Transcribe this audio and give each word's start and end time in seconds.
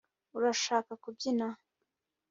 urashaka 0.37 0.91
kubyina 1.03 1.47